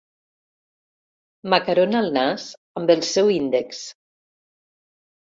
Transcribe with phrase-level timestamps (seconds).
[1.53, 2.45] M'acarona el nas
[2.81, 3.83] amb el seu índex.